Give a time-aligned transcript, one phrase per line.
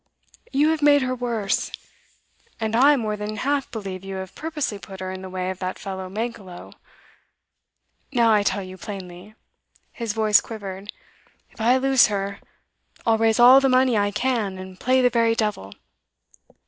[0.51, 1.71] 'You have made her worse.
[2.59, 5.59] And I more than half believe you have purposely put her in the way of
[5.59, 6.73] that fellow Mankelow.
[8.11, 9.35] Now I tell you plainly'
[9.93, 10.91] his voice quivered
[11.51, 12.39] 'if I lose her,
[13.05, 15.71] I'll raise all the money I can and play the very devil.